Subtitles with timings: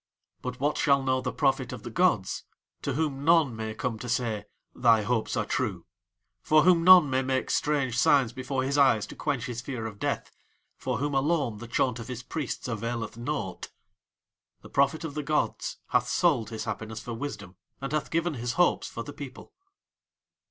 [0.41, 2.43] But what shall know the Prophet of the gods,
[2.81, 5.85] to whom none may come to say: "Thy hopes are true,"
[6.41, 9.99] for whom none may make strange signs before his eyes to quench his fear of
[9.99, 10.31] death,
[10.75, 13.69] for whom alone the chaunt of his priests availeth naught?
[14.63, 18.53] The Prophet of the gods hath sold his happiness for wisdom, and hath given his
[18.53, 19.53] hopes for the people.